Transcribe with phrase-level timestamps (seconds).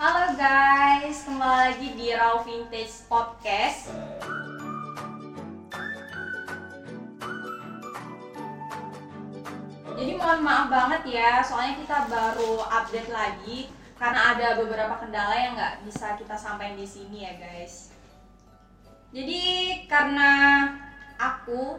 [0.00, 3.92] Halo guys, kembali lagi di Raw Vintage Podcast.
[9.92, 13.68] Jadi mohon maaf banget ya, soalnya kita baru update lagi
[14.00, 17.92] karena ada beberapa kendala yang nggak bisa kita sampaikan di sini ya guys.
[19.12, 19.44] Jadi
[19.92, 20.32] karena
[21.20, 21.76] aku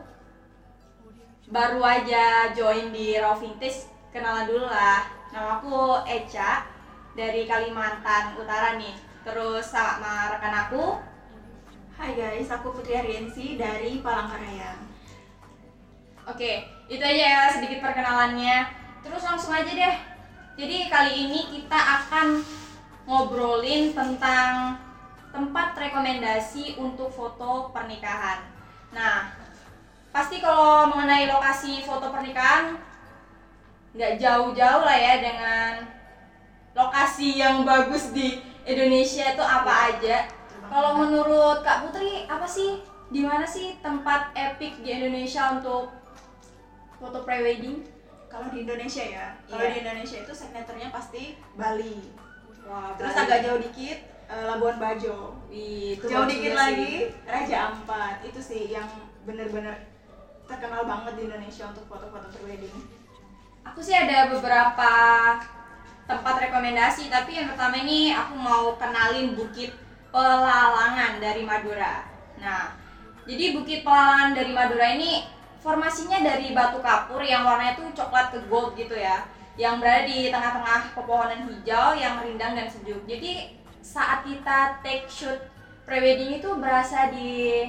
[1.49, 5.01] baru aja join di Raw Vintage, kenalan dulu lah.
[5.33, 6.72] Nama aku Eca
[7.13, 8.93] dari Kalimantan Utara nih.
[9.23, 11.13] Terus sama rekan aku
[11.93, 14.81] Hai guys, aku Putri Ariensi dari Palangkaraya.
[16.25, 18.65] Oke, itu aja ya sedikit perkenalannya.
[19.05, 19.95] Terus langsung aja deh.
[20.57, 22.41] Jadi kali ini kita akan
[23.05, 24.81] ngobrolin tentang
[25.29, 28.41] tempat rekomendasi untuk foto pernikahan.
[28.89, 29.29] Nah,
[30.09, 32.73] pasti kalau mengenai lokasi foto pernikahan
[33.93, 35.71] nggak jauh-jauh lah ya dengan
[36.73, 40.25] lokasi yang bagus di Indonesia itu apa aja.
[40.65, 45.93] Kalau menurut Kak Putri, apa sih di mana sih tempat epic di Indonesia untuk
[46.97, 47.85] foto prewedding?
[48.25, 49.69] Kalau di Indonesia ya, kalau Iya.
[49.69, 52.09] di Indonesia itu signaturnya pasti Bali.
[52.65, 55.37] Wah, Terus agak jauh dikit eh, Labuan Bajo.
[55.51, 56.57] Wih, itu jauh dikit sih.
[56.57, 58.25] lagi Raja Ampat.
[58.25, 58.87] Itu sih yang
[59.29, 59.77] bener-bener
[60.49, 62.73] terkenal banget di Indonesia untuk foto-foto prewedding.
[63.63, 64.91] Aku sih ada beberapa
[66.03, 69.71] tempat rekomendasi, tapi yang pertama ini aku mau kenalin Bukit
[70.11, 72.03] Pelalangan dari Madura.
[72.37, 72.75] Nah,
[73.23, 75.23] jadi Bukit Pelalangan dari Madura ini
[75.63, 79.23] formasinya dari batu kapur yang warnanya tuh coklat ke gold gitu ya,
[79.55, 82.99] yang berada di tengah-tengah pepohonan hijau yang rindang dan sejuk.
[83.07, 85.39] Jadi saat kita take shoot
[85.87, 87.63] prewedding itu berasa di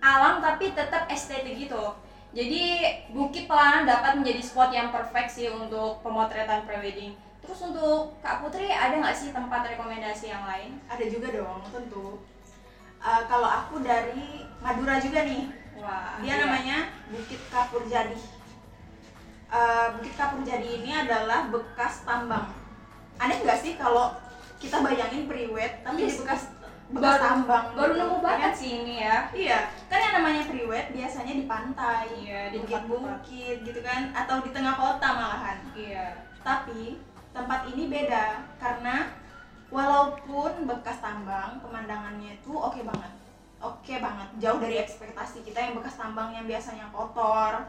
[0.00, 1.94] alam tapi tetap estetik gitu.
[2.32, 2.80] Jadi
[3.12, 7.12] Bukit Pelangan dapat menjadi spot yang perfect sih untuk pemotretan prewedding.
[7.42, 10.78] Terus untuk Kak Putri ada nggak sih tempat rekomendasi yang lain?
[10.86, 12.22] Ada juga dong, tentu.
[12.98, 16.40] Eh, kalau aku dari Madura juga nih, Wah, dia iya.
[16.40, 16.76] namanya
[17.08, 18.14] Bukit Kapur Jadi.
[19.48, 22.46] Eh, Bukit Kapur Jadi ini adalah bekas tambang.
[23.18, 24.14] Aneh nggak sih kalau
[24.56, 26.42] kita bayangin priwet tapi Iya di bekas
[26.88, 27.64] bekas Baru- tambang.
[27.72, 28.54] baru gitu, nemu ya banget kan?
[28.54, 29.16] sih ini ya.
[29.34, 29.58] Iya,
[29.88, 32.86] kan yang namanya priwet biasanya di pantai, Iya, di di tempat-tempat.
[32.86, 35.58] bukit gitu kan, atau di tengah kota malahan.
[35.72, 36.06] Iya.
[36.40, 37.00] Tapi
[37.32, 39.08] tempat ini beda karena
[39.72, 43.12] walaupun bekas tambang, pemandangannya itu oke banget.
[43.62, 47.62] Oke banget, jauh dari ekspektasi kita yang bekas tambang yang biasanya kotor,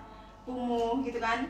[0.44, 1.48] kumuh gitu kan.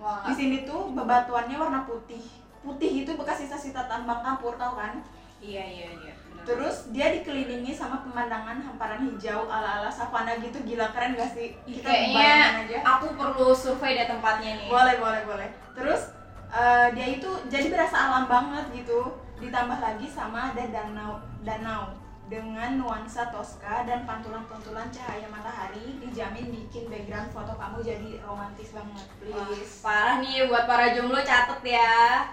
[0.00, 0.26] Wah.
[0.26, 2.24] Di sini tuh bebatuannya warna putih.
[2.64, 5.04] Putih itu bekas sisa-sisa tambang kapur tau kan?
[5.42, 6.12] Iya iya iya.
[6.14, 6.44] benar.
[6.48, 11.58] Terus dia dikelilingi sama pemandangan hamparan hijau ala-ala savana gitu gila keren gak sih?
[11.66, 12.32] Ih, Kita kayaknya
[12.64, 12.78] aja.
[12.96, 14.68] aku perlu survei deh tempatnya nih.
[14.70, 15.48] Boleh, boleh, boleh.
[15.74, 16.14] Terus
[16.52, 19.16] eh, dia itu jadi berasa alam banget gitu.
[19.40, 21.98] Ditambah lagi sama ada danau danau
[22.30, 29.04] dengan nuansa Tosca dan pantulan-pantulan cahaya matahari dijamin bikin background foto kamu jadi romantis banget.
[29.28, 29.82] Wah, Please.
[29.82, 32.24] parah nih buat para jomblo catet ya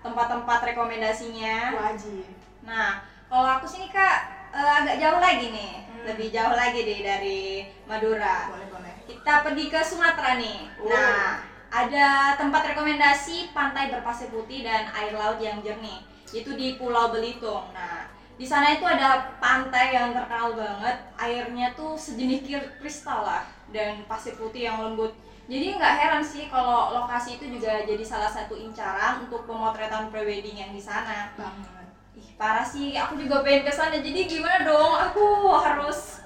[0.00, 1.76] tempat-tempat rekomendasinya.
[1.76, 2.26] Wajib.
[2.64, 4.16] Nah, kalau aku sini kak
[4.50, 6.02] eh, agak jauh lagi nih, Hmm.
[6.10, 7.40] lebih jauh lagi deh dari
[7.86, 8.50] Madura.
[8.50, 8.94] Boleh, boleh.
[9.06, 10.68] Kita pergi ke Sumatera nih.
[10.80, 10.88] Oh.
[10.88, 11.40] Nah,
[11.74, 16.06] ada tempat rekomendasi pantai berpasir putih dan air laut yang jernih.
[16.30, 17.66] Itu di Pulau Belitung.
[17.74, 18.06] Nah,
[18.38, 21.02] di sana itu ada pantai yang terkenal banget.
[21.18, 22.46] Airnya tuh sejenis
[22.78, 23.42] kristal lah
[23.74, 25.18] dan pasir putih yang lembut.
[25.50, 30.54] Jadi nggak heran sih kalau lokasi itu juga jadi salah satu incaran untuk pemotretan prewedding
[30.54, 31.34] yang di sana.
[31.34, 31.90] Banget.
[32.14, 32.94] Ih, parah sih.
[32.94, 33.98] Aku juga pengen ke sana.
[33.98, 34.94] Jadi gimana dong?
[35.10, 36.22] Aku harus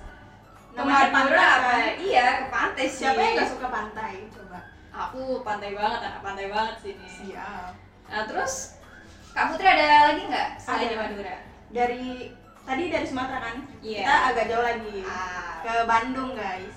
[0.76, 1.96] ke Madura kan?
[1.96, 3.08] Iya, ke pantai sih.
[3.08, 4.28] Siapa yang gak suka pantai?
[4.98, 7.06] Aku pantai banget, anak pantai banget sini.
[7.06, 7.70] Siap.
[8.10, 8.82] Nah, terus
[9.30, 10.90] Kak Putri ada lagi nggak selain Ada.
[10.90, 11.36] di Madura?
[11.70, 12.04] Dari
[12.66, 13.56] tadi dari Sumatera kan?
[13.78, 14.02] Iya.
[14.02, 14.96] Kita agak jauh lagi.
[15.06, 16.76] Ah, ke Bandung guys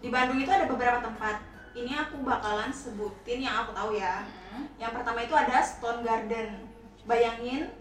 [0.00, 1.40] di Bandung itu ada beberapa tempat
[1.76, 4.24] ini aku bakalan sebutin yang aku tahu ya
[4.54, 4.78] hmm.
[4.80, 6.68] yang pertama itu ada Stone Garden
[7.04, 7.72] bayangin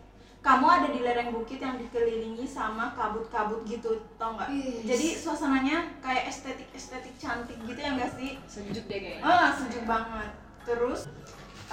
[0.46, 4.54] kamu ada di lereng bukit yang dikelilingi sama kabut-kabut gitu tau nggak
[4.86, 9.26] jadi suasananya kayak estetik estetik cantik gitu ya enggak sih sejuk deh kayaknya.
[9.26, 10.30] ah sejuk banget
[10.62, 11.10] terus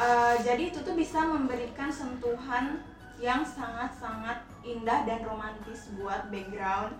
[0.01, 2.81] eh, jadi itu tuh bisa memberikan sentuhan
[3.21, 6.97] yang sangat-sangat indah dan romantis buat background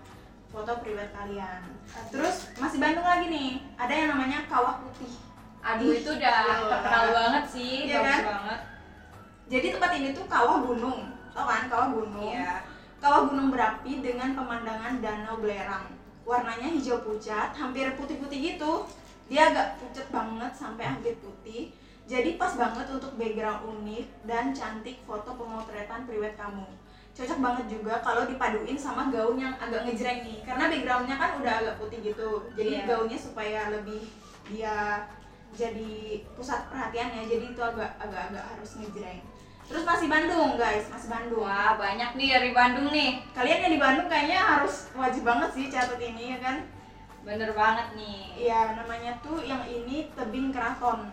[0.53, 1.61] foto pribadi kalian.
[2.13, 5.09] Terus masih Bandung lagi nih, ada yang namanya Kawah Putih.
[5.65, 6.69] Aduh, itu udah Gila.
[6.69, 8.21] terkenal banget sih, Iya bagus kan?
[8.29, 8.59] banget.
[9.49, 11.01] Jadi tempat ini tuh kawah gunung,
[11.33, 12.33] tau kan kawah gunung?
[12.33, 12.61] Iya.
[13.03, 15.91] Kawah gunung berapi dengan pemandangan danau belerang.
[16.23, 18.87] Warnanya hijau pucat, hampir putih-putih gitu.
[19.27, 21.75] Dia agak pucat banget sampai hampir putih.
[22.07, 26.67] Jadi pas banget untuk background unik dan cantik foto pemotretan priwet kamu
[27.13, 31.53] cocok banget juga kalau dipaduin sama gaun yang agak ngejreng nih karena backgroundnya kan udah
[31.61, 32.85] agak putih gitu jadi Iya.
[32.89, 34.01] gaunnya supaya lebih
[34.49, 35.05] dia
[35.53, 39.21] jadi pusat perhatiannya jadi itu agak agak agak harus ngejreng
[39.73, 43.25] terus masih Bandung guys masih Bandung Wah, banyak nih dari Bandung nih.
[43.33, 46.61] kalian yang di Bandung kayaknya harus wajib banget sih catat ini ya kan
[47.23, 48.35] Bener banget nih.
[48.35, 51.07] Iya, namanya tuh yang ini tebing keraton.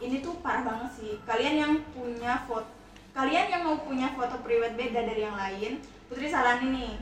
[0.00, 1.12] Ini tuh parah banget sih.
[1.28, 2.64] Kalian yang punya foto,
[3.12, 6.94] kalian yang mau punya foto priwet beda dari yang lain, Putri saranin nih.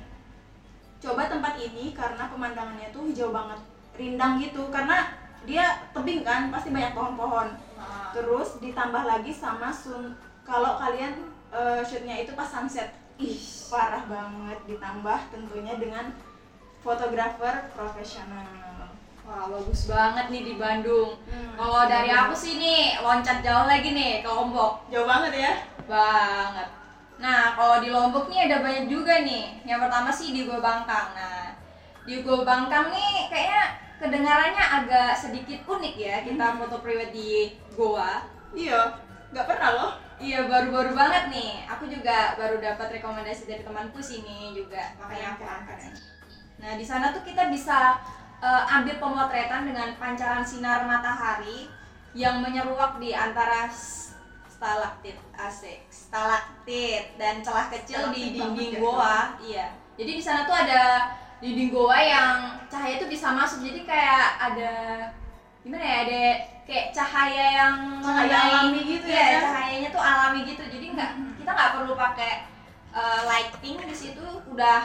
[0.99, 3.63] Coba tempat ini karena pemandangannya tuh hijau banget,
[3.95, 4.67] rindang gitu.
[4.75, 5.15] Karena
[5.47, 7.55] dia tebing kan, pasti banyak pohon-pohon.
[8.11, 10.19] Terus ditambah lagi sama sun.
[10.49, 13.37] Kalau kalian eh, shootnya itu pas sunset, ih
[13.69, 14.59] parah banget.
[14.65, 16.17] Ditambah tentunya dengan
[16.81, 18.49] fotografer profesional.
[19.29, 21.21] Wah, bagus banget nih di Bandung.
[21.29, 24.89] Hmm, Kalau dari aku sih nih loncat jauh lagi nih ke Lombok.
[24.89, 25.53] Jauh banget ya.
[25.85, 26.69] Banget.
[27.21, 29.61] Nah, kalau di Lombok nih ada banyak juga nih.
[29.69, 31.13] Yang pertama sih di Gua Bangkang.
[31.13, 31.53] Nah,
[32.09, 33.63] di Gua Bangkang nih kayaknya
[34.01, 38.25] kedengarannya agak sedikit unik ya kita foto priwet di Goa.
[38.57, 38.97] Iya,
[39.29, 39.93] nggak pernah loh.
[40.19, 41.63] Iya baru-baru banget nih.
[41.71, 45.79] Aku juga baru dapat rekomendasi dari temanku sini juga, makanya aku angkat.
[46.59, 48.03] Nah di sana tuh kita bisa
[48.43, 51.71] eh, ambil pemotretan dengan pancaran sinar matahari
[52.19, 58.81] yang menyeruak di antara stalaktit asik, stalaktit dan celah kecil di Stalaktit dinding banget ya,
[58.83, 59.19] goa.
[59.39, 59.67] Iya.
[59.95, 63.63] Jadi di sana tuh ada dinding goa yang cahaya itu bisa masuk.
[63.63, 64.71] Jadi kayak ada
[65.63, 65.97] gimana ya?
[66.03, 66.23] Ada
[66.69, 69.43] kayak cahaya yang Cahaya mengenai- alami gitu ya, Iya, kan?
[69.49, 70.63] cahayanya tuh alami gitu.
[70.63, 72.33] Jadi nggak kita nggak perlu pakai
[72.91, 74.81] eh, lighting di situ udah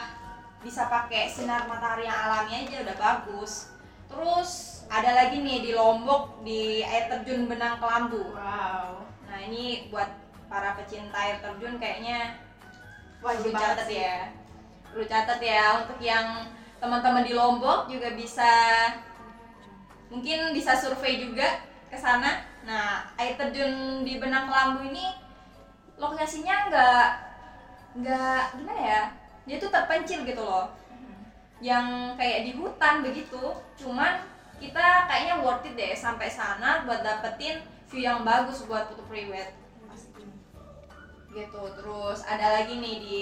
[0.59, 3.67] bisa pakai sinar matahari yang alami aja udah bagus.
[4.07, 4.49] Terus
[4.87, 8.31] ada lagi nih di Lombok di air terjun Benang Kelambu.
[8.31, 10.07] Wow, Nah ini buat
[10.47, 12.37] para pecinta air terjun kayaknya
[13.19, 13.99] wajib catat sih.
[13.99, 14.31] ya.
[14.87, 16.47] Perlu catat ya untuk yang
[16.77, 18.51] teman-teman di Lombok juga bisa
[20.07, 22.41] mungkin bisa survei juga ke sana.
[22.65, 25.13] Nah, air terjun di Benang Kelambu ini
[26.01, 27.07] lokasinya nggak
[28.01, 29.01] nggak gimana ya?
[29.45, 30.73] Dia tuh terpencil gitu loh.
[31.61, 33.43] Yang kayak di hutan begitu.
[33.77, 34.25] Cuman
[34.57, 37.61] kita kayaknya worth it deh sampai sana buat dapetin
[37.91, 39.53] view yang bagus buat foto priwet
[39.85, 40.23] Pasti.
[41.29, 41.61] gitu.
[41.77, 43.19] Terus ada lagi nih di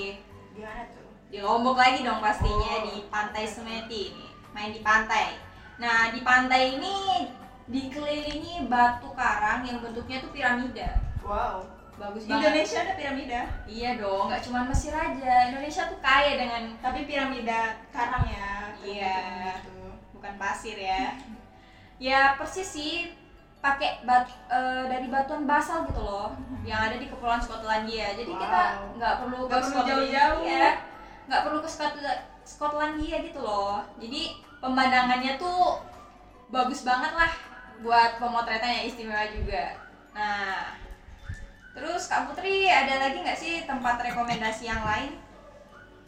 [0.55, 1.07] Gimana tuh?
[1.27, 2.85] di Lombok lagi dong pastinya Oh.
[2.87, 5.39] di Pantai Semeti nih main di pantai
[5.79, 7.23] nah di pantai ini
[7.71, 11.63] dikelilingi batu karang yang bentuknya tuh piramida Wow.
[11.95, 16.61] bagus banget Indonesia ada piramida, iya dong nggak cuma Mesir aja Indonesia tuh kaya dengan
[16.77, 18.73] tapi piramida karang ya.
[18.75, 19.15] Iya.
[19.55, 19.77] Gitu.
[20.11, 21.13] bukan pasir ya
[22.01, 22.95] ya persis sih
[23.59, 28.61] pakai bat eh, dari batuan basal gitu loh yang ada di kepulauan Skotlandia jadi kita
[28.75, 28.97] Wow.
[28.97, 30.41] nggak perlu ke Nggak perlu jauh-jauh.
[30.43, 30.69] ya
[31.29, 32.01] nggak perlu ke Skot-
[32.43, 34.21] Skotlandia gitu loh jadi
[34.57, 35.77] pemandangannya tuh
[36.49, 37.31] bagus banget lah
[37.81, 39.75] buat pemotretan yang istimewa juga
[40.11, 40.77] nah
[41.71, 45.17] terus Kak Putri ada lagi nggak sih tempat rekomendasi yang lain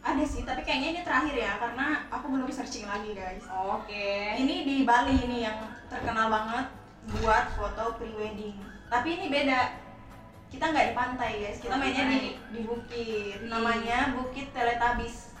[0.04, 3.40] Ada sih, tapi kayaknya ini terakhir ya karena aku belum searching lagi guys.
[3.48, 4.04] oke
[4.36, 5.56] Ini di Bali ini yang
[5.88, 6.68] terkenal banget
[7.08, 8.52] buat foto prewedding.
[8.92, 9.80] Tapi ini beda.
[10.52, 13.40] Kita nggak di pantai guys, kita mainnya di di bukit.
[13.40, 15.32] Di- Namanya Bukit Teletabis.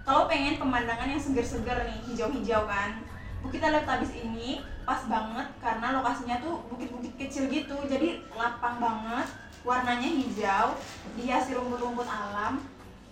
[0.00, 3.04] Kalau pengen pemandangan yang seger-seger nih, hijau-hijau kan.
[3.40, 9.28] Bukit Teletabis ini pas banget karena lokasinya tuh bukit-bukit kecil gitu, jadi lapang banget.
[9.60, 10.72] Warnanya hijau,
[11.20, 12.64] dihiasi rumput-rumput alam,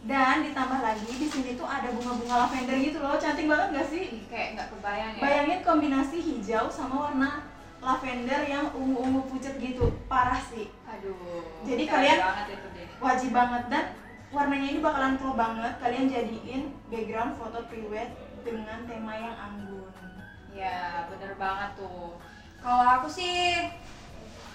[0.09, 4.03] dan ditambah lagi di sini tuh ada bunga-bunga lavender gitu loh, cantik banget gak sih?
[4.17, 7.45] Ih, kayak nggak kebayang ya Bayangin kombinasi hijau sama warna
[7.85, 10.73] lavender yang ungu-ungu pucat gitu, parah sih.
[10.89, 11.45] Aduh.
[11.69, 12.87] Jadi kalian- banget itu deh.
[12.97, 13.85] Wajib banget dan
[14.29, 15.75] warnanya ini bakalan klop banget.
[15.81, 18.13] Kalian jadiin background foto priwet
[18.45, 19.89] dengan tema yang anggun.
[20.53, 22.19] Ya, bener banget tuh.
[22.59, 23.55] Kalau aku sih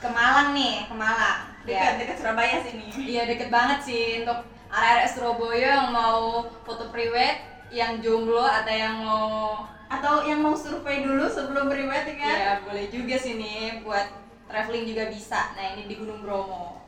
[0.04, 1.48] ke Malang nih, ke Malang.
[1.64, 2.00] Dekat Ya.
[2.00, 2.86] dekat Surabaya sini.
[2.92, 7.40] Iya, deket banget sih untuk area Surabaya yang mau foto priwet,
[7.72, 9.28] yang jomblo atau yang mau
[9.94, 12.34] Atau yang mau survei dulu sebelum priwet ya kan?
[12.34, 14.10] ya boleh juga sih nih buat
[14.50, 15.54] traveling juga bisa.
[15.54, 16.82] Nah, ini di Gunung Bromo.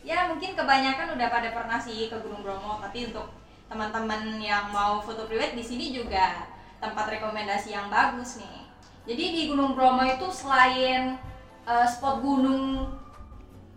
[0.00, 3.28] Ya, mungkin kebanyakan udah pada pernah sih ke Gunung Bromo, tapi untuk
[3.68, 6.48] teman-teman yang mau foto priwet di sini juga
[6.80, 8.66] tempat rekomendasi yang bagus nih.
[9.04, 11.20] Jadi di Gunung Bromo itu selain
[11.68, 12.88] eh, spot gunung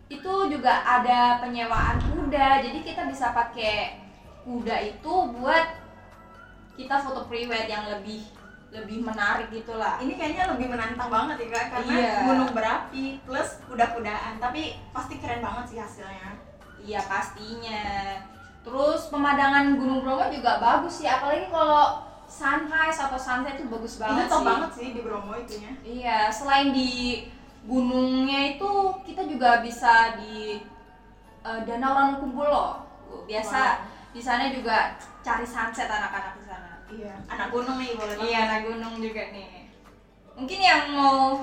[0.07, 2.63] itu juga ada penyewaan kuda.
[2.63, 3.99] Jadi kita bisa pakai
[4.47, 5.65] kuda itu buat
[6.73, 8.25] kita foto priwet yang lebih
[8.73, 10.01] lebih menarik gitulah.
[10.01, 12.13] Ini kayaknya lebih menantang banget ya kak, karena Iya.
[12.25, 14.41] gunung berapi plus kuda-kudaan.
[14.41, 16.29] Tapi pasti keren banget sih hasilnya.
[16.83, 17.79] iya pastinya
[18.59, 24.27] terus pemandangan Gunung Bromo juga bagus sih apalagi kalau sunrise atau sunset itu bagus banget
[24.27, 27.23] itu top sih banget sih di Bromo itunya iya selain di
[27.63, 28.67] gunungnya itu
[29.07, 30.59] kita juga bisa di
[31.39, 32.83] eh, Danau Ranukumbul loh
[33.27, 36.42] biasa di sana juga cari sunset anak-anak
[36.91, 39.69] iya anak gunung nih boleh Iya, anak gunung juga nih.
[40.33, 41.39] Mungkin yang mau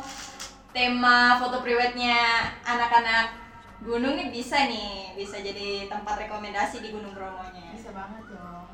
[0.70, 3.38] tema foto priwetnya anak-anak
[3.80, 7.73] gunung nih bisa nih, bisa jadi tempat rekomendasi di Gunung Bromo-nya.
[7.73, 8.68] bisa banget dong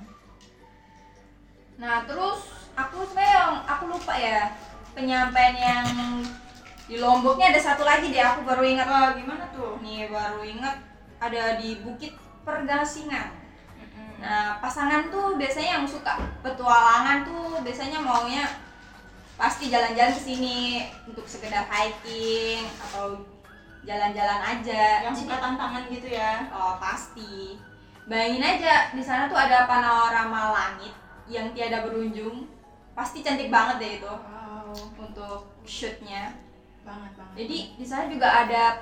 [1.76, 4.48] Nah, terus aku sebenarnya yang aku lupa ya
[4.96, 5.86] penyampaian yang
[6.88, 8.86] di Lomboknya ada satu lagi deh aku baru ingat.
[8.88, 10.80] Wah, gimana tuh Nih baru ingat
[11.20, 13.45] ada di Bukit Pergasingan.
[14.16, 18.48] Nah, pasangan tuh biasanya yang suka petualangan tuh biasanya maunya
[19.36, 23.20] pasti jalan-jalan ke sini untuk sekedar hiking atau
[23.84, 25.04] jalan-jalan aja.
[25.04, 27.60] yang suka tantangan gitu ya Oh, pasti.
[28.08, 30.94] Bayangin aja di sana tuh ada panorama langit
[31.28, 32.48] yang tiada berujung.
[32.96, 36.32] Pasti cantik banget deh itu wow untuk shootnya.
[36.86, 38.78] banget banget Jadi di sana juga ada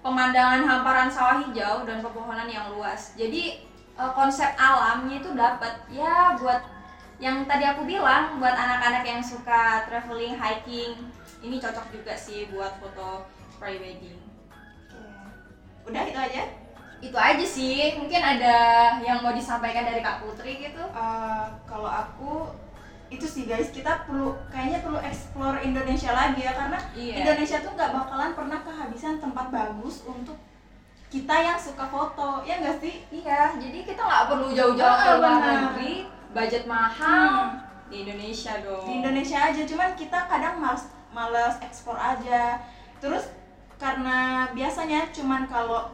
[0.00, 3.18] pemandangan hamparan sawah hijau dan pepohonan yang luas.
[3.18, 3.67] Jadi
[3.98, 6.62] eh, konsep alamnya itu dapat ya buat
[7.18, 10.94] yang tadi aku bilang buat anak-anak yang suka traveling, hiking,
[11.42, 13.26] ini cocok juga sih buat foto
[13.58, 14.22] pre-wedding.
[14.86, 15.90] Oke.
[15.90, 16.42] udah itu aja
[16.98, 17.94] Itu aja sih.
[17.98, 18.56] Mungkin ada
[19.02, 20.82] yang mau disampaikan dari Kak Putri gitu.
[20.82, 22.50] Eh, kalau aku
[23.08, 27.14] itu sih guys kita perlu kayaknya perlu explore Indonesia lagi ya karena Iya.
[27.24, 30.36] Indonesia tuh nggak bakalan pernah kehabisan tempat bagus untuk
[31.08, 33.00] kita yang suka foto ya nggak sih?
[33.10, 35.94] Iya, jadi kita nggak perlu jauh-jauh Ah, ke luar negeri,
[36.30, 37.28] budget mahal.
[37.48, 37.66] Hmm.
[37.88, 38.84] di Indonesia dong.
[38.84, 42.60] di Indonesia aja cuman kita kadang males males ekspor aja.
[42.98, 43.32] Terus
[43.74, 44.18] karena
[44.52, 45.88] biasanya cuman kalau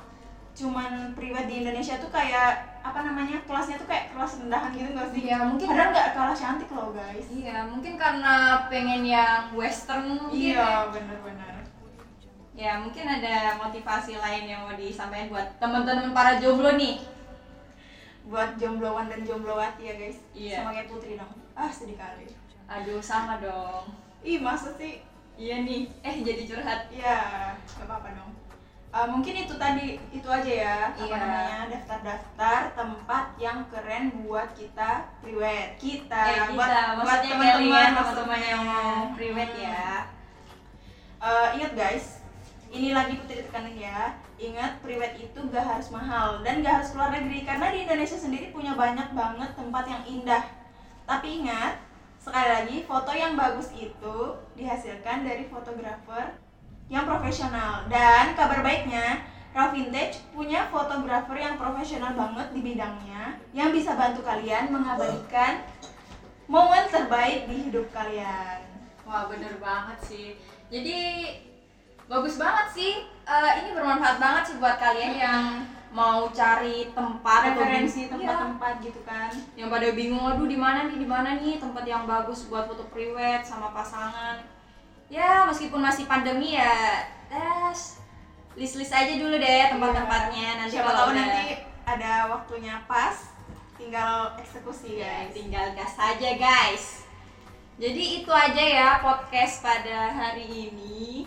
[0.53, 5.09] cuman priwet di Indonesia tuh kayak apa namanya kelasnya tuh kayak kelas rendahan gitu nggak
[5.11, 5.21] sih?
[5.25, 7.27] Iya, mungkin padahal nggak kalah cantik loh guys.
[7.31, 8.35] Iya, mungkin karena
[8.67, 10.51] pengen yang western mungkin ya.
[10.51, 11.54] iya benar-benar
[12.55, 17.03] Ya, mungkin ada motivasi lain yang mau disampaikan buat teman-teman para jomblo nih.
[18.25, 20.57] buat jombloan dan jomblowati ya guys Iya.
[20.59, 22.25] sama kayak putri dong ah sedih kali
[22.65, 23.85] Aduh, sama dong.
[24.23, 25.93] ih masa sih Iya nih.
[26.01, 26.89] Eh, jadi curhat.
[26.89, 27.19] Iya,
[27.59, 28.33] nggak apa-apa dong.
[28.89, 31.17] Uh, mungkin itu tadi itu aja ya apa Iya.
[31.19, 37.91] namanya daftar-daftar tempat yang keren buat kita priwet kita Eh, buat kita, buat maksudnya teman-teman
[37.93, 40.09] teman-teman yang mau priwet ya.
[41.19, 42.24] Uh, ingat guys
[42.75, 44.19] ini lagi putri tekanin ya.
[44.35, 48.51] Ingat priwet itu gak harus mahal dan gak harus keluar negeri karena di Indonesia sendiri
[48.51, 50.45] punya banyak banget tempat yang indah.
[51.07, 51.79] Tapi ingat
[52.19, 54.19] sekali lagi foto yang bagus itu
[54.59, 56.35] dihasilkan dari fotografer
[56.91, 57.87] yang profesional.
[57.87, 59.23] Dan kabar baiknya
[59.55, 65.63] Raw Vintage punya fotografer yang profesional banget di bidangnya yang bisa bantu kalian mengabadikan
[66.51, 68.67] momen terbaik di hidup kalian.
[69.07, 70.29] Wah, bener banget sih.
[70.75, 70.99] Jadi
[72.07, 72.93] bagus banget sih.
[73.25, 75.45] Eh, ini bermanfaat banget sih buat kalian yang
[75.95, 78.11] mau cari tempat referensi Iya.
[78.13, 79.31] tempat-tempat gitu kan.
[79.55, 81.63] Yang pada bingung aduh di mana nih di mana nih?
[81.63, 84.43] Tempat yang bagus buat foto priwet sama pasangan.
[85.07, 88.03] Ya meskipun masih pandemi ya tes
[88.55, 90.49] list list aja dulu deh tempat-tempatnya.
[90.61, 90.83] Nanti Iya.
[90.83, 91.47] siapa kalau tahu udah- nanti
[91.85, 93.17] ada waktunya pas
[93.79, 95.33] tinggal eksekusi ya guys.
[95.33, 96.85] tinggal gas aja guys.
[97.75, 101.27] Jadi itu aja ya podcast pada hari ini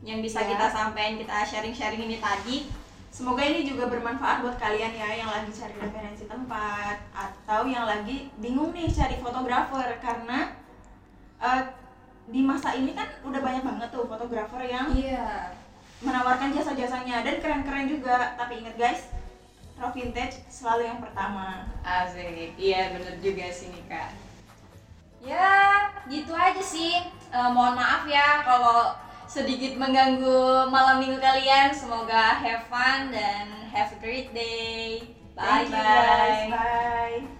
[0.00, 0.56] yang bisa Ya.
[0.56, 2.68] kita sampaikan kita sharing-sharing ini tadi.
[3.10, 8.30] Semoga ini juga bermanfaat buat kalian ya yang lagi cari referensi tempat atau yang lagi
[8.38, 10.54] bingung nih cari fotografer karena
[11.42, 11.62] eh,
[12.30, 15.50] di masa ini kan udah banyak banget tuh fotografer yang iya.
[16.00, 18.38] menawarkan jasa-jasanya dan keren-keren juga.
[18.38, 19.10] Tapi ingat guys
[19.76, 21.66] raw vintage selalu yang pertama.
[21.82, 24.12] Asik, iya bener juga sih nih kak
[25.20, 27.04] Ya gitu aja sih.
[27.28, 28.96] Eh, Mohon maaf ya kalau
[29.30, 31.70] sedikit mengganggu malam minggu kalian.
[31.70, 35.06] Semoga have fun dan have a great day.
[35.38, 35.70] Bye
[36.50, 37.38] Bye.